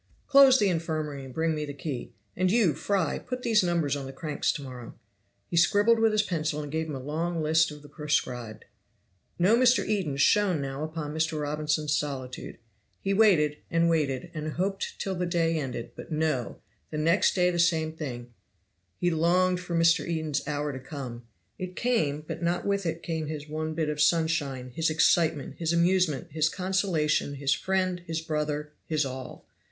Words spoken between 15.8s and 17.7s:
but no! The next day the